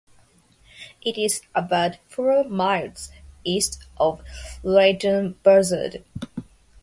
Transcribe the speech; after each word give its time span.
It 1.05 1.15
is 1.19 1.43
about 1.53 1.99
four 2.07 2.43
miles 2.45 3.11
east 3.43 3.85
of 3.97 4.23
Leighton 4.63 5.33
Buzzard. 5.43 6.03